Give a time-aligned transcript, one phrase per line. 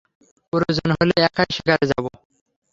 [0.53, 2.09] প্রয়োজন হলে একাই শিকারে যাবো।